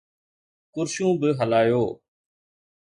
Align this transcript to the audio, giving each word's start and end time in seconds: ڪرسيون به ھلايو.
ڪرسيون 0.73 1.11
به 1.21 1.29
ھلايو. 1.39 1.85